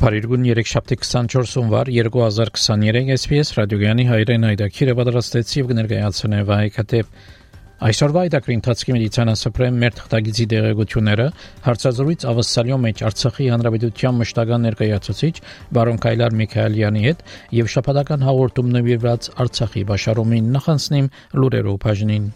[0.00, 7.10] Փարիգուն 3724 հունվար 2023 SPS ռադիոգյանի հայրեն այդակիրը պատրաստեց եւ կներկայացնե վայքատեփ
[7.88, 11.26] Այսօրվա այդակրի ընթացքի մեդիցինասպրեմ մեր թղթագիտի դեղեցությունները
[11.68, 15.34] հարցազրույց ավսալյո մեջ Արցախի հանրապետության մշտական ներկայացուցիչ
[15.80, 17.22] բարոն Կայլար Միքայելյանի հետ
[17.60, 22.34] եւ շփատական հաղորդում նվիրված Արցախի բաշարումին նախանցնիմ լուրերով բաժնին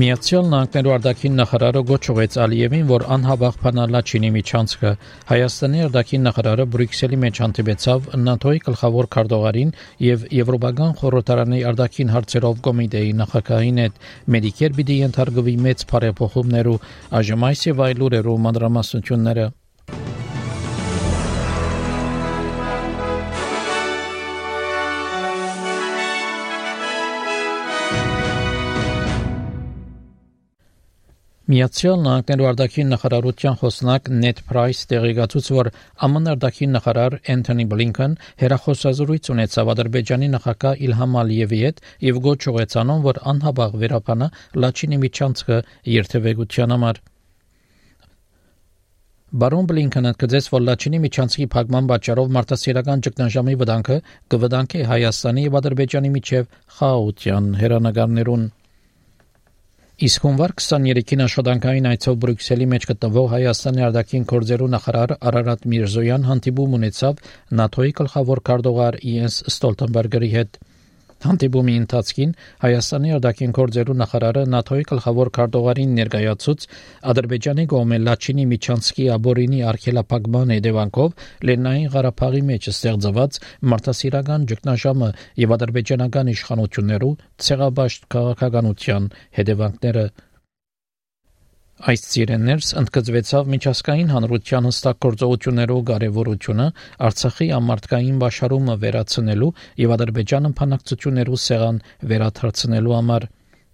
[0.00, 4.92] Միացյալ Նահանգներու արտաքին նախարարը գոչուեց Ալիևին, որ անհավախ բանալա Չինի միջանցքը
[5.30, 9.74] Հայաստանի արտաքին նախարարը Բրյուսելի մեջ հանդիպեցավ ՆԱՏՕ-ի գլխավոր քարտուղարին
[10.06, 14.02] եւ Եվրոպական խորհրդարանի արտաքին հարցերով կոմիտեի նախագահին հետ
[14.36, 16.82] Մեդիկեր պիտի ենթարկվի մեծ բարեփոխումներու
[17.20, 19.50] այժմ այս եւ այլ ուրերու մանրամասնությունները
[31.50, 39.30] Միացյալ Նահանգներու արտաքին նախարարության խոսնակ Նեթ Պրայս տեղեկացուց, որ ԱՄՆ արտաքին նախարար Անթոնի Բլինքեն հերախոսազրույց
[39.34, 44.28] ունեցավ Ադրբեջանի նախագահ Իլհամ Ալիևի հետ եւ գոչ ուղեց անոն, որ անհաբաղ վերապանա
[44.62, 45.58] Լաչինի միջանցքը
[45.96, 47.02] երթևեկության համար։
[49.40, 53.98] Բարոն Բլինքենը կգծեց, որ Լաչինի միջանցքի փակման պատճառով մարտահրավերական ճգնաժամի վտանգը
[54.34, 58.48] կվտանգի Հայաստանի եւ Ադրբեջանի միջև խաղաղության հերանեկարներուն։
[60.00, 66.76] Իսկ հունվար 23-ին աշխատանքային այցով Բրյուսելի մեջ գտնվող Հայաստանի արտաքին գործերու նախարար Արարատ Միրզոյան հանդիպում
[66.78, 67.20] ունեցավ
[67.64, 70.56] ՆԱՏՕ-ի գլխավոր քարտուղար Յենս Ստոլտենբերգերի հետ։
[71.20, 72.30] Հանդիպումի ընթացքին
[72.64, 76.64] Հայաստանի արտաքին գործերու նախարարը ՆԱՏՕ-ի գլխավոր քարտուղարին ներկայացուց
[77.12, 83.38] Ադրբեջանի կողմէ Լաչինի Միչանսկի աբորինի արխելափակման հետևանքով Լեռնային Ղարաբաղի մեջ ստեղծված
[83.74, 85.10] մարտահրավերական ճգնաժամը
[85.44, 87.12] եւ ադրբեջանական իշխանություններու
[87.50, 90.04] ցեղաբաշտ քաղաքականության հետևանքները
[91.80, 96.66] Այս ծիրեններս ընդգծվեցավ միջազգային հանրության հստակ գործողություններով կարևորությունը
[97.08, 99.48] Արցախի ամարտկային բաշարումը վերացնելու
[99.80, 101.78] եւ Ադրբեջանը փանակցություններու սեղան
[102.10, 103.26] վերաթարցնելու համար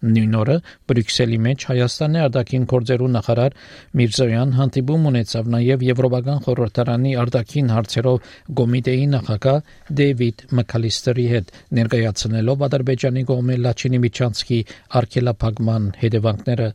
[0.06, 0.56] Նույն օրը
[0.86, 3.58] Բրյուսելի մեջ Հայաստանի արտաքին գործերու նախարար
[3.98, 9.60] Միրզոյան հանդիպում ունեցավ նաև Եվրոպական խորհրդարանի արտաքին հարցերով կոմիտեի նախագահ
[10.02, 14.64] Դեվիդ Մակալիստերի հետ ներկայացնելով Ադրբեջանի կողմէ Լաչինի Միչանսկի
[15.00, 16.74] արգելափակման հետևանքները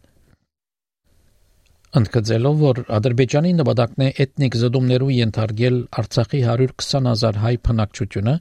[2.00, 8.35] ընդգծելով, որ Ադրբեջանի նպատակն է էթնիկ զդումներու ենթարկել Արցախի 120.000 հայ բնակչությունը,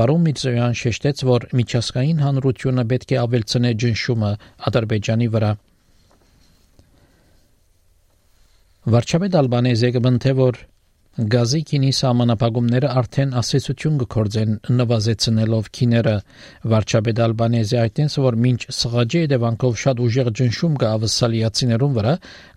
[0.00, 4.32] բարոն Միցոյան շեշտեց, որ միջազգային հանրությունը պետք է ավելցնե ջնշումը
[4.70, 5.52] Ադրբեջանի վրա։
[8.96, 10.60] Վարչապետ Ալբանեզը կմնթե որ
[11.16, 14.50] Գազի քինի սահմանապահումները արդեն ասեցություն կգործեն
[14.80, 16.12] նվազեցնելով քիները
[16.72, 22.14] վարչապետ Ալբանեզի այդտենց որ մինչ սղաճի հետևանքով շատ ուժեղ ջնշում կա ավսալիացիներուն վրա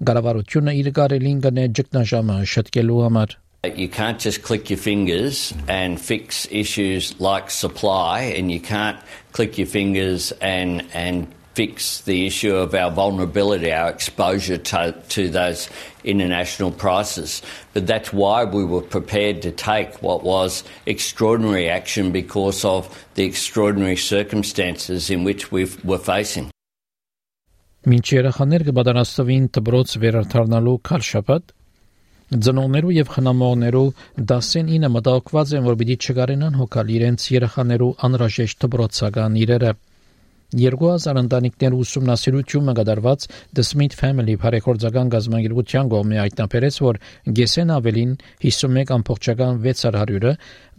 [0.09, 6.47] կառավարությունը իր կարելին կնե ճգնաժամը շտկելու համար You can't just click your fingers and fix
[6.49, 8.95] issues like supply, and you can't
[9.33, 11.27] click your fingers and and
[11.59, 15.67] fix the issue of our vulnerability, our exposure to, to those
[16.05, 17.41] international prices.
[17.73, 23.25] But that's why we were prepared to take what was extraordinary action because of the
[23.25, 26.47] extraordinary circumstances in which we were facing.
[27.89, 31.53] Մինչ երեխաներ կբادرաստվին դբրոց վերարթարնալու քարշապատ
[32.29, 33.85] Ձնողներու եւ խնամողներու
[34.31, 39.71] դասեն ինը մտահոգված են, որ պիտի չգարենան հոգալ իրենց երեխաներու անհրաժեշտ դբրոցական իրերը։
[40.49, 46.99] 2000 ընտանիքներ ուսումնասիրությունը կատարված The Smith Family բարեգործական գազագերբության կողմի հայտնաբերեց, որ
[47.39, 48.15] գեսեն ավելին
[48.45, 50.33] 51.600-ը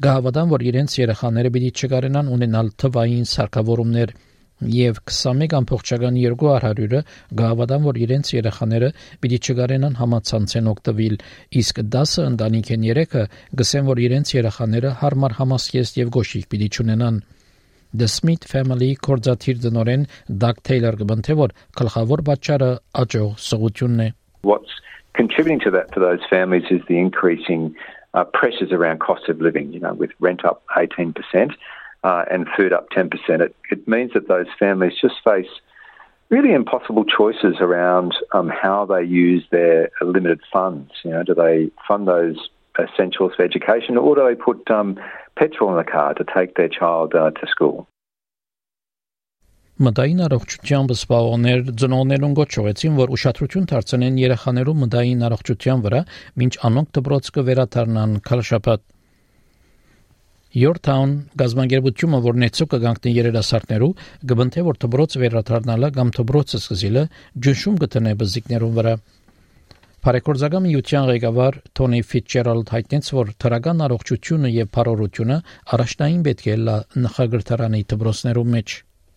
[0.06, 4.14] գահավատան, որ իրենց երեխաները պիտի չկարենան ունենալ թվային սարքավորումներ
[4.60, 7.00] եւ 21.200-ը
[7.38, 8.92] գահավատան, որ իրենց երեխաները
[9.22, 11.14] պիտի չկարենան համացանցեն օգտվել,
[11.62, 13.26] իսկ 10 ընտանիքեն 3-ը
[13.62, 17.22] գսեն, որ իրենց երեխաները հարմար համասկեստ եւ գոշիկ պիտի չունենան։
[17.95, 20.07] The Smith Family կորզաթիր դնորեն
[20.43, 22.71] Doug Taylor կբնթե որ գլխավոր պատճառը
[23.01, 24.09] աճող սղությունն է
[24.43, 24.73] What's
[25.15, 27.73] contributing to that for those families is the increasing
[28.13, 31.15] uh, pressures around cost of living, you know, with rent up 18%
[32.03, 33.09] uh, and food up 10%.
[33.41, 35.49] It, it means that those families just face
[36.29, 40.91] really impossible choices around um, how they use their limited funds.
[41.03, 44.98] You know, do they fund those essentials for education, or do they put um,
[45.36, 47.86] petrol in the car to take their child uh, to school?
[49.80, 56.00] Մտային առողջությամբ զբաղողներ ծնողներուն գոչողեցին, որ ուշադրություն դարձնեն երեխաներու մտային առողջության վրա,
[56.46, 58.82] ինչ անոնք դպրոց կվերաթարնան քալշապատ
[60.50, 63.90] Yorktown գազագերբությունը, որ նեցո կգանքնի երիտասարդներու,
[64.32, 67.04] գբնթե որ դբրոց վերաթարնալը կամ դբրոցը սկզիլը
[67.46, 68.94] ջնշում գտնե բզիկներուն վրա։
[70.00, 75.36] Բարեկորձական միության ղեկավար Թոնի Ֆիցջերալդ հայտնեց, որ թրական առողջությունը եւ բարօրությունը
[75.76, 78.76] առաջնային պետք է լա նախագրթարանի դբրոցներու մեջ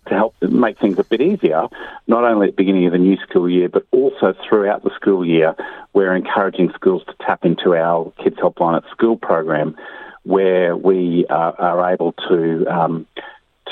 [0.09, 1.61] to help make things a bit easier,
[2.07, 5.25] not only at the beginning of the new school year, but also throughout the school
[5.25, 5.55] year,
[5.93, 9.77] we're encouraging schools to tap into our Kids Helpline at School program
[10.23, 13.07] where we are, are able to um,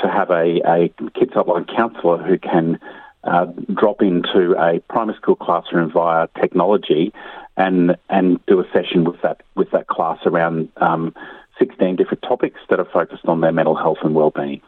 [0.01, 2.79] to have a, a kids hotline counsellor who can
[3.23, 7.13] uh, drop into a primary school classroom via technology
[7.57, 11.13] and and do a session with that with that class around um,
[11.59, 14.61] 16 different topics that are focused on their mental health and well-being.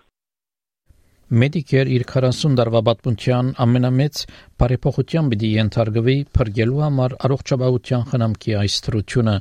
[1.33, 4.19] Medicare իր 40 տարվա պատմության ամենամեծ
[4.61, 9.33] բարեփոխության պիտի ենթարկվի փրկելու համար առողջապահության խնամքի այս թրությունը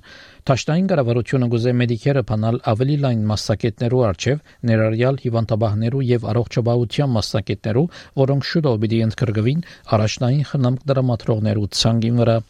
[0.49, 4.41] Տաշտային կառավարությունը գուզե Medicare-ը բանալ ավելի լայն մասնակետներու արչև
[4.73, 7.87] ներառյալ հիվանդաբահներու եւ առողջապահության մասնակետներու,
[8.25, 9.63] որոնք շուտով պիտի ընդգրկվին
[9.99, 12.41] առաջնային խնամք դրամատրողներու ցանգին վրա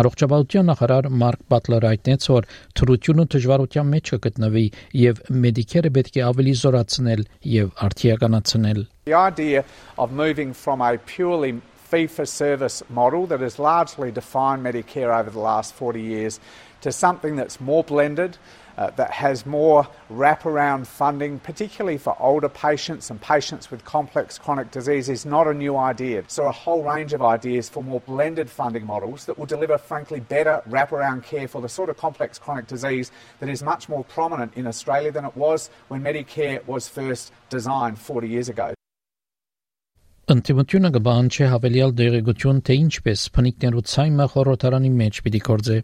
[0.00, 2.46] Առողջապահության նախարար Մարկ Բատլերը հայտնեց, որ
[2.80, 4.64] թրությունը դժվարության մեջ կգտնվի
[5.02, 8.80] եւ մեդիկերը պետք է ավելի զորացնել եւ արդիականացնել։
[9.10, 9.64] The idea
[9.98, 11.60] of moving from a purely
[11.92, 16.40] fee for service model that has largely defined Medicare over the last 40 years
[16.80, 18.38] to something that's more blended
[18.77, 24.69] uh, that has more wraparound funding, particularly for older patients and patients with complex chronic
[24.71, 26.23] disease, is not a new idea.
[26.27, 30.19] So, a whole range of ideas for more blended funding models that will deliver, frankly,
[30.19, 34.53] better wraparound care for the sort of complex chronic disease that is much more prominent
[34.55, 38.73] in Australia than it was when Medicare was first designed 40 years ago.
[40.27, 45.77] Ընտիմությունը կբան չէ հավելյալ դեղեցություն թե ինչպես փնիկներու ցայմը խորհրդարանի մեջ պիտի կործե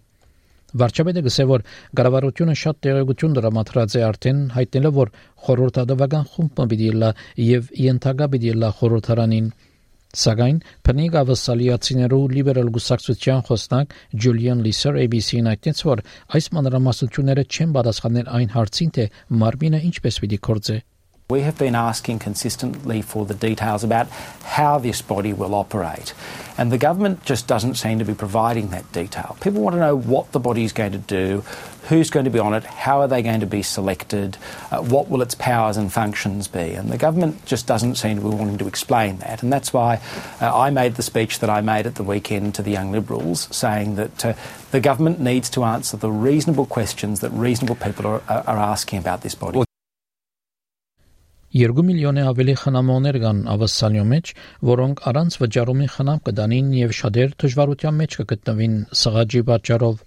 [0.77, 1.63] Վարչապետը գսե որ
[1.99, 5.13] կառավարությունը շատ տեղեկություն դրամատրած է արդեն հայտնելով որ
[5.47, 7.11] խորհրդադավական խումբը պիտի լա
[7.45, 9.49] եւ ենթագա պիտի լա խորհրդարանին
[10.19, 16.05] Սակայն փնիկ ավասալիացիներու լիբերալ գուսակցության խոսնակ Ջուլիան Լիսեր ABC-ին այդտենց որ
[16.39, 19.09] այս մանրամասնությունները չեն պատասխանել այն հարցին թե
[19.45, 20.79] մարմինը ինչպես պիտի կործե
[21.31, 24.09] We have been asking consistently for the details about
[24.45, 26.15] how this body will operate.
[26.57, 29.37] And the government just doesn't seem to be providing that detail.
[29.43, 31.45] People want to know what the body is going to do,
[31.91, 34.39] who's going to be on it, how are they going to be selected,
[34.71, 36.73] uh, what will its powers and functions be.
[36.73, 39.43] And the government just doesn't seem to be wanting to explain that.
[39.43, 40.01] And that's why
[40.41, 43.55] uh, I made the speech that I made at the weekend to the Young Liberals,
[43.55, 44.33] saying that uh,
[44.71, 49.21] the government needs to answer the reasonable questions that reasonable people are, are asking about
[49.21, 49.68] this body.
[51.57, 54.33] 2 միլիոնի ավելի խնամողներ կան ավասալյո մեջ,
[54.69, 60.03] որոնք առանց վճարումի խնամ կդանին եւ շատեր դժվարության մեջ կգտնվին սղաճի պատճառով։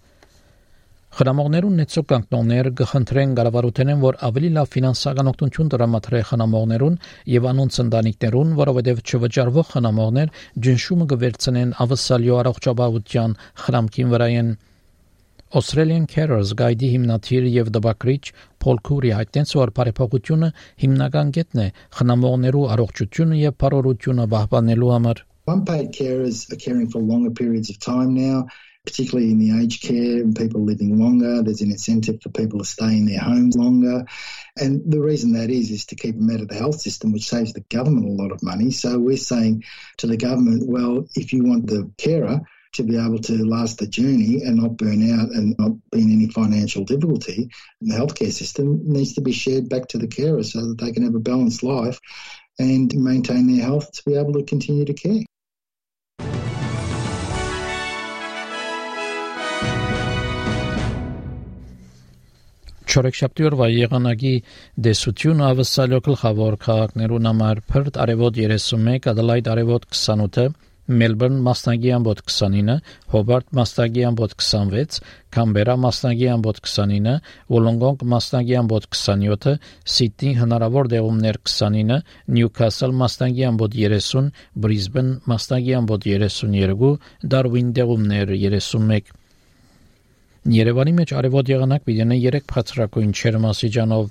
[1.18, 7.00] Խնամողներուն նեցո կանգնողներ կխնդրեն կառավարութենեն, որ ավելի լավ ֆինանսական օգնություն տրամադրե խնամողներուն
[7.34, 10.36] եւ անոնց ընտանիքներուն, որովհետեւ չվճարվող խնամողներ
[10.68, 14.54] ջնշումը կվերցնեն ավասալյո առողջապահության խնամքին վրայեն։
[15.57, 18.23] Australian Carers գայդի հիմնադիր եւ դպակրիչ
[18.64, 20.49] Փոլ Քուրի հայտնեց, որ բարեփոխությունը
[20.83, 21.66] հիմնական կետն է
[21.99, 28.12] խնամողներու առողջությունը եւ բարօրությունը պահպանելու համար։ Unpaid carers are caring for longer periods of time
[28.14, 28.49] now,
[28.85, 31.43] particularly in the aged care and people living longer.
[31.43, 34.05] There's an incentive for people to stay in their homes longer.
[34.59, 37.28] And the reason that is, is to keep them out of the health system, which
[37.28, 38.73] saves the government a lot of money.
[38.73, 39.62] So we're saying
[39.99, 42.40] to the government, well, if you want the carer
[42.75, 46.12] to be able to last the journey and not burn out and not be in
[46.12, 47.50] any financial difficulty,
[47.81, 51.05] the healthcare system needs to be shared back to the carer so that they can
[51.05, 52.00] have a balanced life
[52.59, 55.25] and maintain their health to be able to continue to care.
[62.97, 64.31] Չորեքշաբթի օրվա եղանակի
[64.87, 70.55] դեսությունը ավսալյո գլխավոր քաղաքներուն համար Perth արևոտ 31, Adelaide արևոտ 28
[70.91, 72.74] Մելբուրն մասնագի ամբոտ 29,
[73.13, 74.98] Հոբարտ մասնագի ամբոտ 26,
[75.38, 77.13] Կամբերա մասնագի ամբոտ 29,
[77.53, 79.55] Վոլոնգոնգ մասնագի ամբոտ 27,
[79.95, 82.01] Սիդնի հնարավոր դեղումներ 29,
[82.39, 84.29] Նյուքասլ մասնագի ամբոտ 30,
[84.65, 86.93] Բրիզբեն մասնագի ամբոտ 32,
[87.36, 89.17] Դարվին դեղումներ 31
[90.47, 94.05] Երևանի մեջ արևոտ եղանակ պիտի ունենա 3 բարձրակույն չերմասիջանով,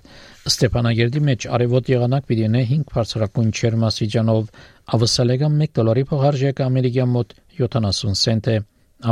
[0.51, 4.49] Ստեփանագերդի մեջ արևոտ եղանակ պիտի ունենա 5 բարձրակույն չերմասիջանով,
[4.97, 8.57] Ավսալեգան 1 դոլարի փոխարժեքը ամերիկյան մոտ 70 سنت է։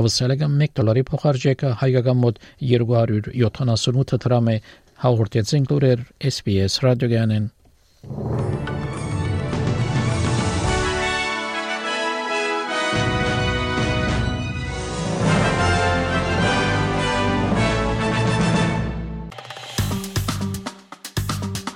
[0.03, 2.41] Ավսալեգան 1 դոլարի փոխարժեքը հայկական մոտ
[2.74, 4.58] 278 դրամ է։
[5.03, 6.03] Հաղորդեցին լուրեր
[6.34, 7.48] SPS ռադիոգյանեն։